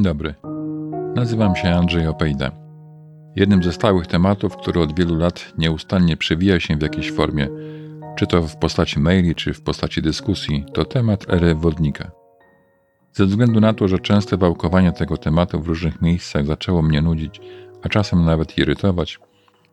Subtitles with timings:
[0.00, 0.34] Dzień dobry.
[1.14, 2.50] Nazywam się Andrzej Opejda.
[3.36, 7.48] Jednym ze stałych tematów, który od wielu lat nieustannie przewija się w jakiejś formie,
[8.16, 12.10] czy to w postaci maili, czy w postaci dyskusji, to temat ery wodnika.
[13.12, 17.40] Ze względu na to, że częste wałkowanie tego tematu w różnych miejscach zaczęło mnie nudzić,
[17.82, 19.18] a czasem nawet irytować,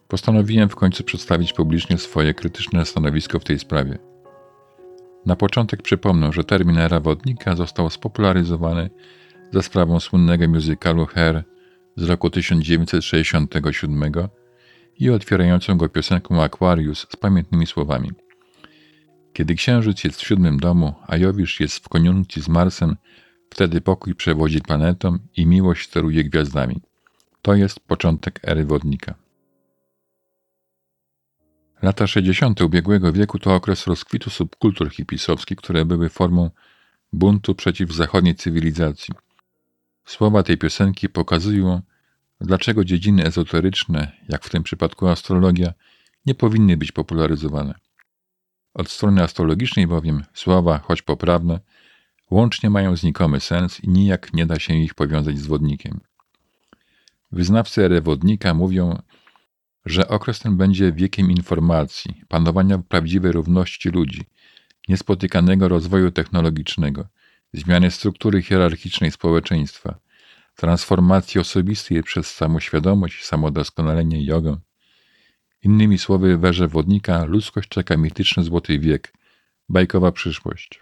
[0.08, 3.98] postanowiłem w końcu przedstawić publicznie swoje krytyczne stanowisko w tej sprawie.
[5.26, 8.90] Na początek przypomnę, że termin era wodnika został spopularyzowany
[9.52, 11.44] za sprawą słynnego musicalu Hair
[11.96, 14.12] z roku 1967
[15.00, 18.12] i otwierającą go piosenką Aquarius z pamiętnymi słowami.
[19.34, 22.96] Kiedy księżyc jest w siódmym domu, a Jowisz jest w koniunkcji z Marsem,
[23.50, 26.82] wtedy pokój przewodzi planetą i miłość steruje gwiazdami.
[27.42, 29.16] To jest początek ery wodnika.
[31.82, 32.62] Lata 60.
[32.62, 36.50] ubiegłego wieku to okres rozkwitu subkultur hipisowskich, które były formą
[37.14, 39.14] buntu przeciw zachodniej cywilizacji.
[40.08, 41.82] Słowa tej piosenki pokazują,
[42.42, 45.74] dlaczego dziedziny ezoteryczne, jak w tym przypadku astrologia,
[46.26, 47.74] nie powinny być popularyzowane.
[48.74, 51.60] Od strony astrologicznej bowiem słowa, choć poprawne,
[52.32, 56.00] łącznie mają znikomy sens i nijak nie da się ich powiązać z wodnikiem.
[57.32, 59.02] Wyznawcy ery wodnika mówią,
[59.86, 64.26] że okres ten będzie wiekiem informacji, panowania prawdziwej równości ludzi,
[64.88, 67.08] niespotykanego rozwoju technologicznego,
[67.54, 70.00] zmiany struktury hierarchicznej społeczeństwa,
[70.56, 74.58] transformacji osobistej przez samoświadomość, samodoskonalenie i jogę.
[75.64, 79.14] Innymi słowy, w erze wodnika ludzkość czeka mityczny złoty wiek,
[79.70, 80.80] bajkowa przyszłość.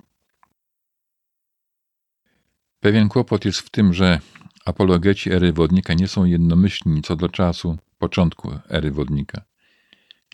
[2.79, 4.19] Pewien kłopot jest w tym, że
[4.65, 9.41] apologeci ery wodnika nie są jednomyślni co do czasu początku ery wodnika.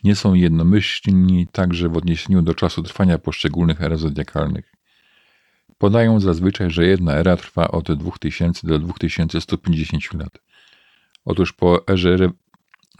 [0.04, 4.72] Nie są jednomyślni także w odniesieniu do czasu trwania poszczególnych er zodiakalnych.
[5.82, 10.38] Podają zazwyczaj, że jedna era trwa od 2000 do 2150 lat.
[11.24, 12.16] Otóż po erze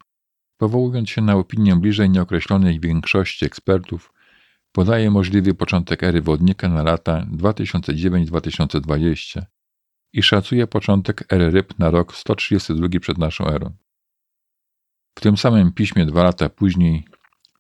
[0.58, 4.14] powołując się na opinię bliżej nieokreślonej większości ekspertów,
[4.72, 9.42] podaje możliwy początek ery wodnika na lata 2009-2020
[10.14, 13.76] i szacuje początek ery ryb na rok 132 przed naszą erą.
[15.18, 17.08] W tym samym piśmie dwa lata później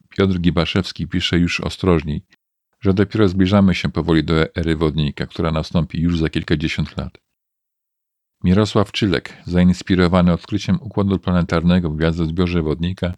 [0.10, 2.26] Piotr Gibaszewski pisze już ostrożniej,
[2.80, 7.31] że dopiero zbliżamy się powoli do ery wodnika, która nastąpi już za kilkadziesiąt lat.
[8.44, 13.14] Mirosław Czylek, zainspirowany odkryciem układu planetarnego w gwiazdozbiorze wodnika,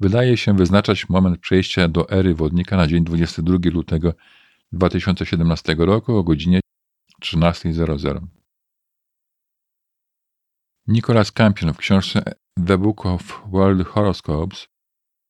[0.00, 4.14] wydaje się wyznaczać moment przejścia do ery wodnika na dzień 22 lutego
[4.72, 6.60] 2017 roku o godzinie
[7.22, 8.20] 13.00.
[10.86, 12.22] Nicholas Campion w książce
[12.66, 14.68] The Book of World Horoscopes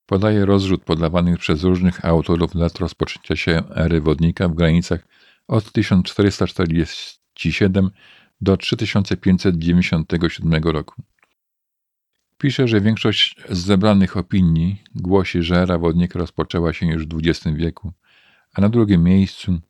[0.06, 5.06] podaje rozrzut podawanych przez różnych autorów dat rozpoczęcia się ery wodnika w granicach
[5.48, 7.90] od 1447
[8.42, 11.02] do 3597 roku.
[12.38, 17.56] Pisze, że większość z zebranych opinii głosi, że era wodnika rozpoczęła się już w XX
[17.56, 17.92] wieku,
[18.54, 19.60] a na drugim miejscu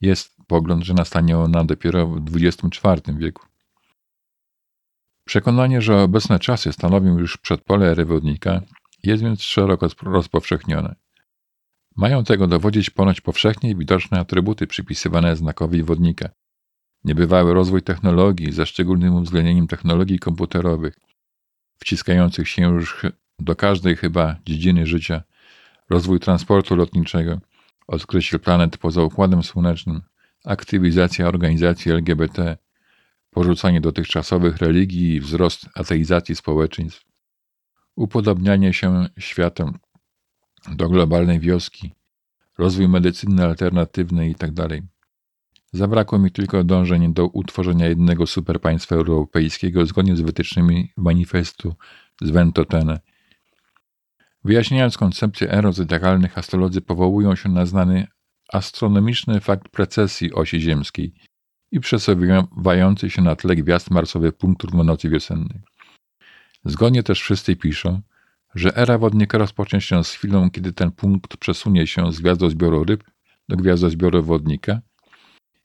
[0.00, 3.46] jest pogląd, że nastanie ona dopiero w XXIV wieku.
[5.24, 8.60] Przekonanie, że obecne czasy stanowią już przedpole ery wodnika,
[9.02, 10.94] jest więc szeroko rozpowszechnione.
[11.96, 16.28] Mają tego dowodzić ponoć powszechnie widoczne atrybuty przypisywane znakowi wodnika.
[17.04, 20.94] Niebywały rozwój technologii, ze szczególnym uwzględnieniem technologii komputerowych,
[21.78, 23.06] wciskających się już
[23.38, 25.22] do każdej chyba dziedziny życia,
[25.90, 27.40] rozwój transportu lotniczego,
[27.86, 30.02] odkrycie planet poza Układem Słonecznym,
[30.44, 32.56] aktywizacja organizacji LGBT,
[33.30, 37.04] porzucanie dotychczasowych religii i wzrost ateizacji społeczeństw,
[37.96, 39.78] upodobnianie się światem
[40.72, 41.92] do globalnej wioski,
[42.58, 44.68] rozwój medycyny alternatywnej itd.
[45.72, 51.74] Zabrakło mi tylko dążeń do utworzenia jednego superpaństwa europejskiego zgodnie z wytycznymi manifestu
[52.22, 53.00] z Ventotene.
[54.44, 58.06] Wyjaśniając koncepcję ero zodiakalnych, astrolodzy powołują się na znany
[58.52, 61.14] astronomiczny fakt precesji osi ziemskiej
[61.72, 65.60] i przesuwający się na tle gwiazd marsowy punkt nocy wiosennej.
[66.64, 68.00] Zgodnie też wszyscy piszą,
[68.54, 73.04] że era wodnika rozpocznie się z chwilą, kiedy ten punkt przesunie się z gwiazdozbioru ryb
[73.48, 74.80] do gwiazdozbioru wodnika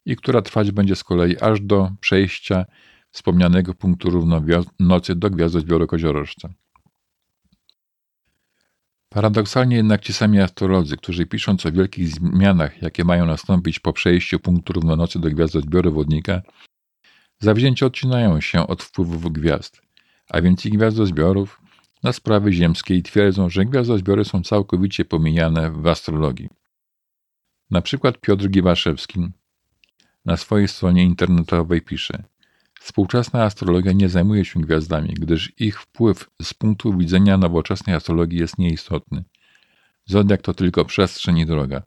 [0.05, 2.65] i która trwać będzie z kolei aż do przejścia
[3.11, 6.49] wspomnianego punktu równonocy do gwiazdozbioru koziorożca.
[9.09, 14.39] Paradoksalnie jednak ci sami astrolodzy, którzy pisząc o wielkich zmianach, jakie mają nastąpić po przejściu
[14.39, 16.41] punktu równonocy do gwiazdozbioru wodnika,
[17.39, 19.81] zawzięcie odcinają się od wpływów gwiazd,
[20.29, 21.61] a więc i gwiazdozbiorów,
[22.03, 26.49] na sprawy ziemskie i twierdzą, że gwiazdozbiory są całkowicie pomijane w astrologii.
[27.71, 29.19] Na przykład Piotr Giwaszewski
[30.25, 32.23] na swojej stronie internetowej pisze
[32.85, 38.57] Współczesna astrologia nie zajmuje się gwiazdami, gdyż ich wpływ z punktu widzenia nowoczesnej astrologii jest
[38.57, 39.23] nieistotny.
[40.05, 41.83] Zodiak to tylko przestrzeń i droga,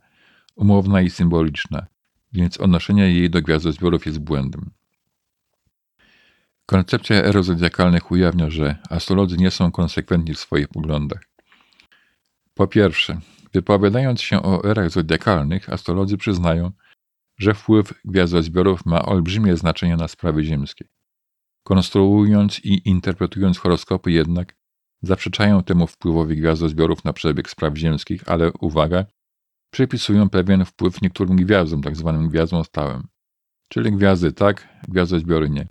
[0.56, 1.86] umowna i symboliczna,
[2.32, 4.70] więc odnoszenie jej do gwiazdozbiorów jest błędem.
[6.66, 11.20] Koncepcja ero zodiakalnych ujawnia, że astrolodzy nie są konsekwentni w swoich poglądach.
[12.54, 13.20] Po pierwsze,
[13.52, 16.72] wypowiadając się o erach zodiakalnych, astrolodzy przyznają,
[17.38, 20.88] że wpływ gwiazdozbiorów ma olbrzymie znaczenie na sprawy ziemskie.
[21.64, 24.56] Konstruując i interpretując horoskopy jednak,
[25.02, 29.04] zaprzeczają temu wpływowi gwiazdozbiorów na przebieg spraw ziemskich, ale uwaga,
[29.70, 32.18] przypisują pewien wpływ niektórym gwiazdom, tzw.
[32.20, 33.08] Tak gwiazdom stałym.
[33.68, 35.68] Czyli gwiazdy tak, gwiazdozbiory nie.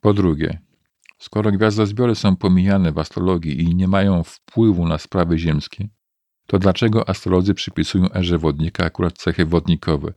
[0.00, 0.58] Po drugie,
[1.18, 5.88] skoro gwiazdozbiory są pomijane w astrologii i nie mają wpływu na sprawy ziemskie,
[6.46, 10.12] to dlaczego astrolodzy przypisują erze wodnika akurat cechy wodnikowe,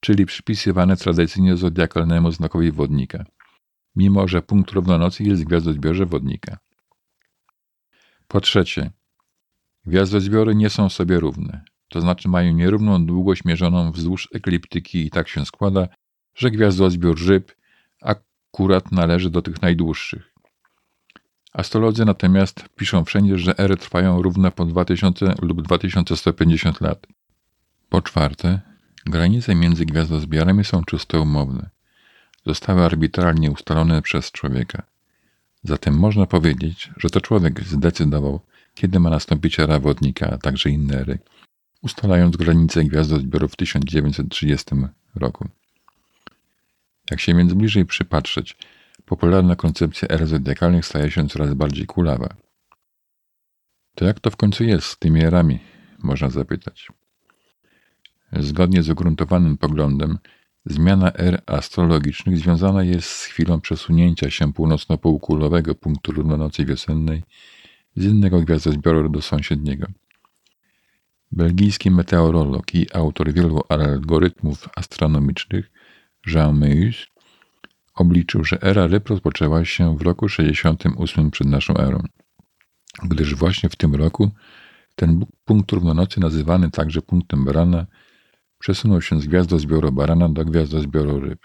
[0.00, 3.24] czyli przypisywane tradycyjnie zodiakalnemu znakowi wodnika,
[3.96, 6.58] mimo że punkt równonocy jest w gwiazdozbiorze wodnika?
[8.28, 8.90] Po trzecie,
[9.86, 15.28] gwiazdozbiory nie są sobie równe, to znaczy mają nierówną długość mierzoną wzdłuż ekliptyki i tak
[15.28, 15.88] się składa,
[16.34, 17.52] że gwiazdozbiór ryb
[18.00, 20.31] akurat należy do tych najdłuższych.
[21.52, 27.06] Astrolodzy natomiast piszą wszędzie, że ery trwają równo po 2000 lub 2150 lat.
[27.88, 28.60] Po czwarte,
[29.06, 31.70] granice między gwiazdozbiorami są czysto umowne.
[32.46, 34.82] Zostały arbitralnie ustalone przez człowieka.
[35.64, 38.40] Zatem można powiedzieć, że to człowiek zdecydował,
[38.74, 41.18] kiedy ma nastąpić era wodnika, a także inne ery,
[41.82, 44.70] ustalając granice gwiazdozbiorów w 1930
[45.14, 45.48] roku.
[47.10, 48.56] Jak się więc bliżej przypatrzeć,
[49.06, 52.28] popularna koncepcja er zodiakalnych staje się coraz bardziej kulawa.
[53.94, 55.58] To jak to w końcu jest z tymi erami,
[55.98, 56.88] można zapytać.
[58.32, 60.18] Zgodnie z ugruntowanym poglądem,
[60.64, 67.22] zmiana er astrologicznych związana jest z chwilą przesunięcia się północno-półkulowego punktu równonocy wiosennej
[67.96, 69.86] z innego gwiazdozbioru do sąsiedniego.
[71.32, 75.70] Belgijski meteorolog i autor wielu algorytmów astronomicznych
[76.26, 77.06] Jean Meus
[77.94, 82.02] obliczył, że era ryb rozpoczęła się w roku 68 przed naszą erą,
[83.02, 84.30] gdyż właśnie w tym roku
[84.94, 87.86] ten punkt równonocy, nazywany także punktem barana,
[88.58, 91.40] przesunął się z gwiazdozbioru barana do gwiazdozbioru ryb.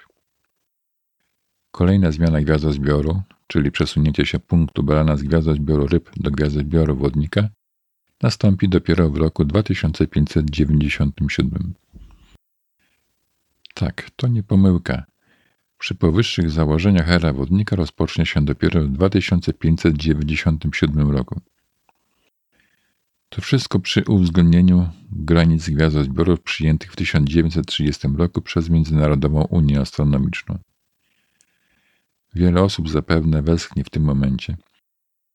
[1.71, 7.49] Kolejna zmiana gwiazdozbioru, czyli przesunięcie się punktu barana z gwiazdozbioru ryb do gwiazdozbioru wodnika,
[8.21, 11.73] nastąpi dopiero w roku 2597.
[13.73, 15.05] Tak, to nie pomyłka.
[15.77, 21.41] Przy powyższych założeniach era wodnika rozpocznie się dopiero w 2597 roku.
[23.29, 30.59] To wszystko przy uwzględnieniu granic gwiazdozbiorów przyjętych w 1930 roku przez Międzynarodową Unię Astronomiczną.
[32.35, 34.57] Wiele osób zapewne westchnie w tym momencie,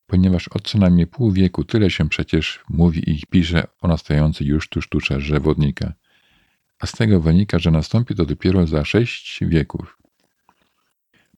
[0.06, 4.68] ponieważ od co najmniej pół wieku tyle się przecież mówi i pisze o nastającej już
[4.68, 5.92] tuż erze wodnika–
[6.82, 10.01] a z tego wynika, że nastąpi to dopiero za sześć wieków.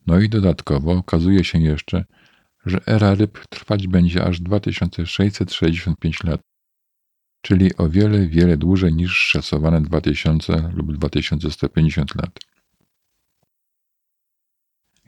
[0.07, 2.05] No i dodatkowo okazuje się jeszcze,
[2.67, 6.41] że era ryb trwać będzie aż 2665 lat,
[7.43, 12.39] czyli o wiele, wiele dłużej niż szacowane 2000 lub 2150 lat.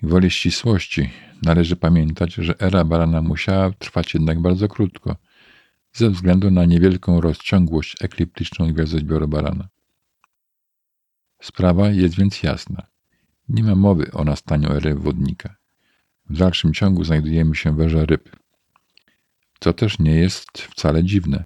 [0.03, 1.11] Woli ścisłości
[1.43, 5.17] należy pamiętać, że era barana musiała trwać jednak bardzo krótko,
[5.93, 9.69] ze względu na niewielką rozciągłość ekliptyczną gwiazdozbioru barana.
[11.43, 12.96] Sprawa jest więc jasna.
[13.49, 15.57] Nie ma mowy o nastaniu ery wodnika.
[16.31, 18.37] W dalszym ciągu znajdujemy się w erze ryb.
[19.61, 21.45] Co też nie jest wcale dziwne.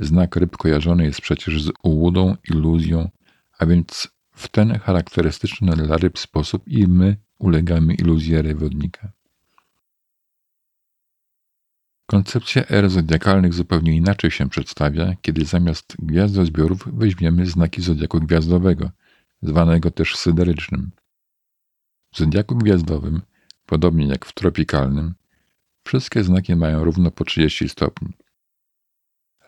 [0.00, 3.10] Znak ryb kojarzony jest przecież z ułudą, iluzją,
[3.58, 9.12] a więc w ten charakterystyczny dla ryb sposób i my ulegamy iluzji ery wodnika.
[12.06, 18.90] Koncepcja er zodiakalnych zupełnie inaczej się przedstawia, kiedy zamiast gwiazdozbiorów weźmiemy znaki zodiaku gwiazdowego,
[19.42, 20.90] zwanego też syderycznym.
[22.12, 23.22] W zodiaku gwiazdowym,
[23.66, 25.14] podobnie jak w tropikalnym,
[25.86, 28.12] wszystkie znaki mają równo po 30 stopni.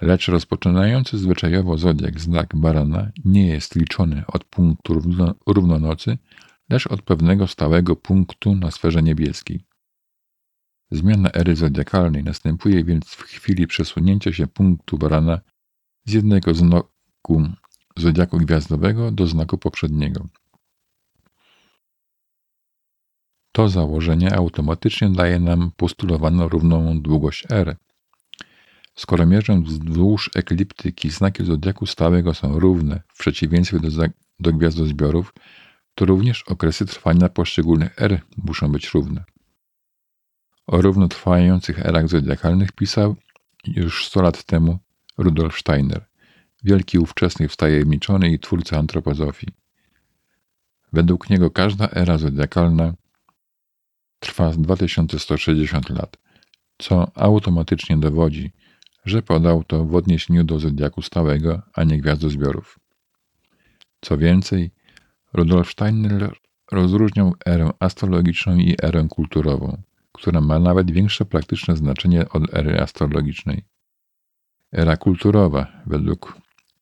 [0.01, 6.19] Lecz rozpoczynający zwyczajowo zodiak znak barana nie jest liczony od punktu równo, równonocy,
[6.71, 9.65] lecz od pewnego stałego punktu na sferze niebieskiej.
[10.91, 15.41] Zmiana ery zodiakalnej następuje więc w chwili przesunięcia się punktu barana
[16.05, 17.43] z jednego znaku
[17.97, 20.29] zodiaku gwiazdowego do znaku poprzedniego.
[23.53, 27.77] To założenie automatycznie daje nam postulowaną równą długość R.
[28.95, 33.89] Skoro mierząc wzdłuż ekliptyki znaki zodiaku stałego są równe w przeciwieństwie do,
[34.41, 35.35] do gwiazdozbiorów,
[35.95, 39.25] to również okresy trwania poszczególnych R muszą być równe.
[40.67, 43.17] O równotrwających erach zodiakalnych pisał
[43.67, 44.79] już 100 lat temu
[45.19, 46.07] Rudolf Steiner,
[46.65, 49.49] wielki ówczesny wtajemniczony i twórca antropozofii.
[50.93, 52.95] Według niego każda era zodiakalna
[54.21, 56.17] trwa 2160 lat,
[56.79, 58.53] co automatycznie dowodzi,
[59.05, 62.79] że podał to w odniesieniu do zodiaku stałego, a nie gwiazdozbiorów.
[64.01, 64.71] Co więcej,
[65.33, 66.35] Rudolf Steiner
[66.73, 69.83] rozróżniał erę astrologiczną i erę kulturową
[70.21, 73.65] która ma nawet większe praktyczne znaczenie od ery astrologicznej.
[74.73, 76.39] Era kulturowa, według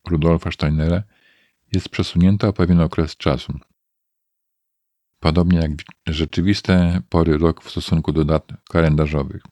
[0.08, 1.02] Rudolfa Steinera,
[1.72, 3.58] jest przesunięta o pewien okres czasu.
[5.20, 5.70] Podobnie jak
[6.06, 9.42] rzeczywiste pory rok w stosunku do dat kalendarzowych.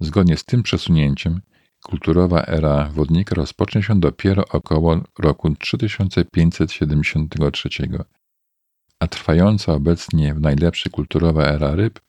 [0.00, 1.40] Zgodnie z tym przesunięciem,
[1.82, 7.68] kulturowa era wodnika rozpocznie się dopiero około roku 3573,
[8.98, 12.00] a trwająca obecnie w najlepszy kulturowa era ryb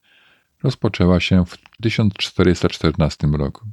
[0.63, 3.67] rozpoczęła się w 1414 roku.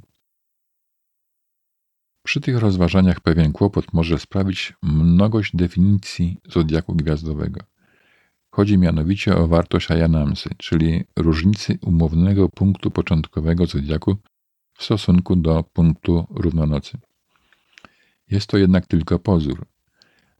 [2.23, 7.61] Przy tych rozważaniach pewien kłopot może sprawić mnogość definicji zodiaku gwiazdowego.
[8.51, 14.17] Chodzi mianowicie o wartość Ajanamsy, czyli różnicy umownego punktu początkowego zodiaku
[14.73, 16.97] w stosunku do punktu równonocy.
[18.31, 19.65] Jest to jednak tylko pozór.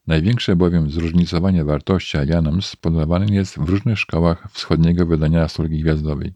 [0.08, 6.34] Największe bowiem zróżnicowanie wartości Ajanams podawane jest w różnych szkołach wschodniego wydania astrologii gwiazdowej,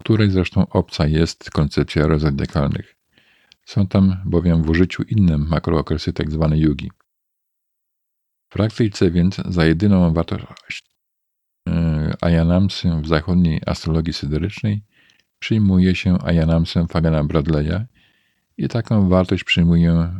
[0.00, 2.96] której zresztą obca jest koncepcja rozdekalnych.
[3.64, 6.46] Są tam bowiem w użyciu inne makrookresy tzw.
[6.50, 6.90] Tak yugi.
[6.90, 6.95] W
[8.56, 10.84] praktyce więc za jedyną wartość
[11.68, 14.82] e, Ajanamsy w zachodniej astrologii syderycznej
[15.38, 17.84] przyjmuje się Ajanamsę Fagana Bradley'a
[18.56, 20.14] i taką wartość przyjmuje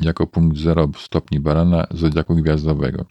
[0.00, 3.06] jako punkt 0 stopni barana zodiaku gwiazdowego.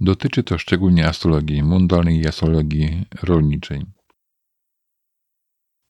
[0.00, 3.82] Dotyczy to szczególnie astrologii mundalnej i astrologii rolniczej.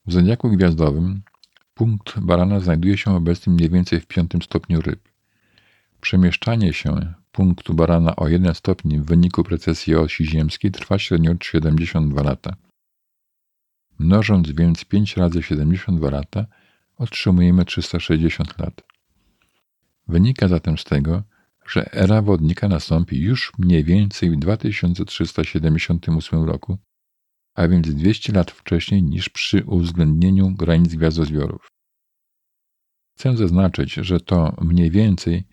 [0.05, 1.21] W zodiaku gwiazdowym
[1.73, 5.14] punkt barana znajduje się obecnie mniej więcej w piątym stopniu ryb.
[6.05, 12.23] Przemieszczanie się punktu barana o jeden stopień w wyniku precesji osi ziemskiej trwa średnio 72
[12.23, 12.55] lata.
[13.99, 16.45] Mnożąc więc 5 razy 72 lata,
[16.97, 18.81] otrzymujemy 360 lat.
[20.07, 21.23] Wynika zatem z tego,
[21.67, 26.77] że era wodnika nastąpi już mniej więcej w 2378 roku,
[27.55, 31.67] a więc 200 lat wcześniej niż przy uwzględnieniu granic gwiazdozbiorów.
[33.17, 35.45] Chcę zaznaczyć, że to mniej więcej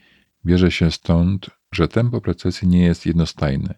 [0.46, 3.74] bierze się stąd, że tempo procesji nie jest jednostajne.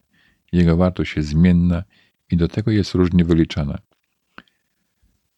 [0.52, 1.82] Jego wartość jest zmienna
[2.30, 3.78] i do tego jest różnie wyliczana.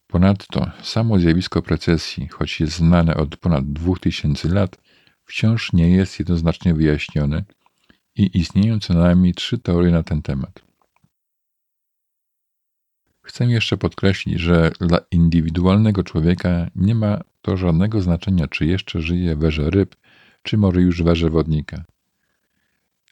[0.06, 4.78] Ponadto samo zjawisko precesji, choć jest znane od ponad 2000 lat,
[5.24, 7.44] wciąż nie jest jednoznacznie wyjaśnione
[8.16, 10.66] i istnieją co najmniej trzy teorie na ten temat.
[13.22, 19.36] Chcę jeszcze podkreślić, że dla indywidualnego człowieka nie ma to żadnego znaczenia, czy jeszcze żyje
[19.36, 19.96] w erze ryb,
[20.46, 21.84] czy może już w erze wodnika.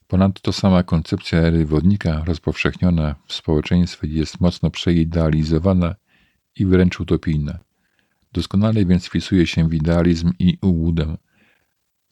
[0.07, 5.95] Ponadto sama koncepcja ery wodnika rozpowszechniona w społeczeństwie jest mocno przeidealizowana
[6.57, 7.59] i wręcz utopijna.
[8.33, 11.17] Doskonale więc wpisuje się w idealizm i ułudę,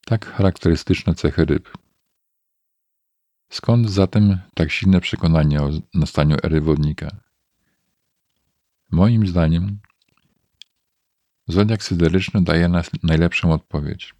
[0.05, 1.71] tak charakterystyczne cechy ryb.
[3.51, 7.17] Skąd zatem tak silne przekonanie o nastaniu ery wodnika?
[8.91, 9.79] Moim zdaniem
[11.49, 14.15] Zodiak syderyczny daje nas najlepszą odpowiedź.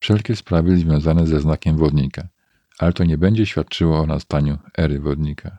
[0.00, 2.28] wszelkie sprawy związane ze znakiem wodnika,
[2.78, 5.58] ale to nie będzie świadczyło o nastaniu ery wodnika.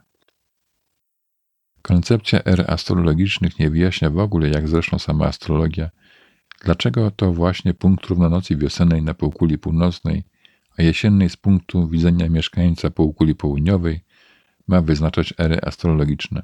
[1.81, 5.89] Koncepcja er astrologicznych nie wyjaśnia w ogóle, jak zresztą sama astrologia,
[6.63, 10.23] dlaczego to właśnie punkt równonocy wiosennej na półkuli północnej,
[10.77, 13.99] a jesiennej z punktu widzenia mieszkańca półkuli południowej
[14.67, 16.43] ma wyznaczać ery astrologiczne.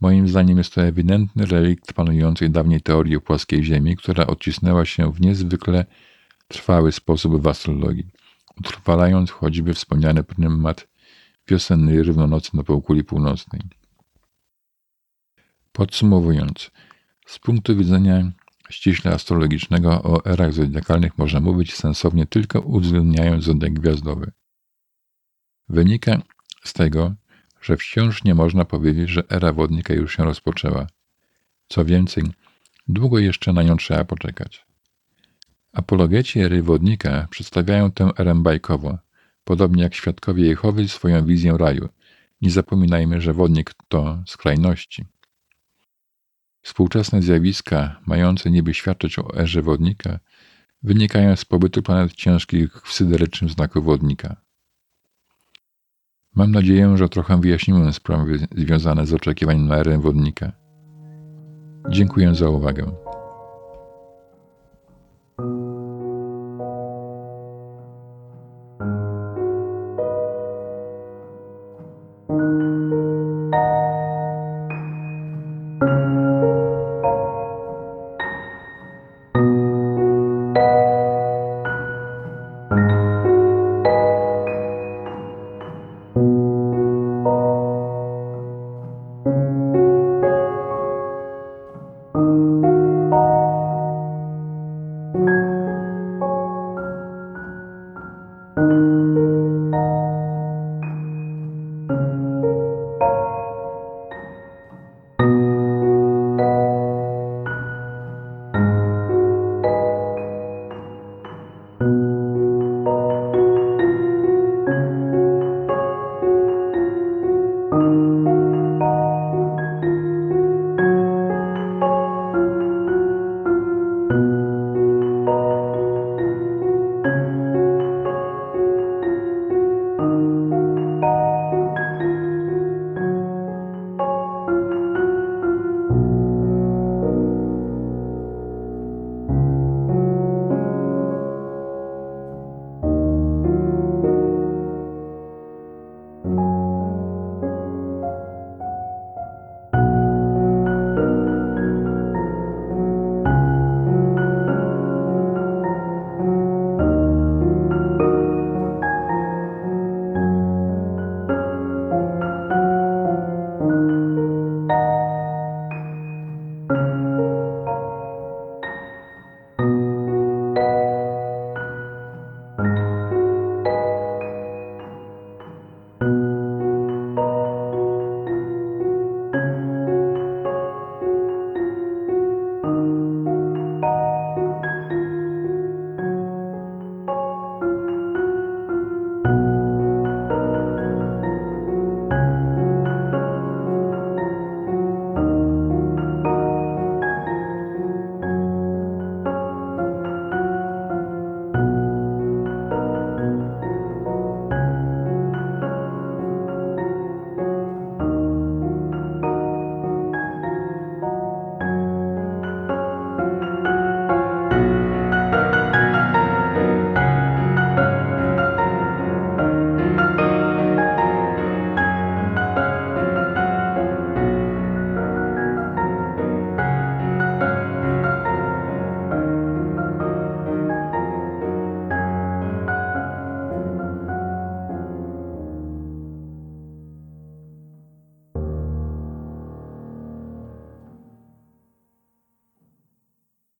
[0.00, 5.12] Moim zdaniem jest to ewidentny relikt panującej dawniej teorii o płaskiej Ziemi, która odcisnęła się
[5.12, 5.86] w niezwykle
[6.48, 8.10] trwały sposób w astrologii,
[8.60, 10.88] utrwalając choćby wspomniany prymat
[11.48, 13.62] wiosennej równonocy na półkuli północnej.
[15.72, 16.70] Podsumowując,
[17.26, 18.32] z punktu widzenia
[18.70, 24.32] ściśle astrologicznego o erach zodiakalnych można mówić sensownie tylko uwzględniając zodiak gwiazdowy.
[25.68, 26.22] Wynika
[26.64, 27.14] z tego,
[27.60, 30.86] że wciąż nie można powiedzieć, że era wodnika już się rozpoczęła.
[31.68, 32.24] Co więcej,
[32.88, 34.66] długo jeszcze na nią trzeba poczekać.
[35.72, 38.98] Apologeci ery wodnika przedstawiają tę erę bajkowo,
[39.44, 41.88] podobnie jak świadkowie Jehowy swoją wizję raju.
[42.40, 45.04] Nie zapominajmy, że wodnik to skrajności.
[46.66, 50.18] Współczesne zjawiska, mające niby świadczyć o erze wodnika,
[50.82, 54.36] wynikają z pobytu planet ciężkich w syderycznym znaku wodnika.
[56.34, 60.52] Mam nadzieję, że trochę wyjaśniłem sprawy związane z oczekiwaniem na erę wodnika.
[61.90, 62.92] Dziękuję za uwagę.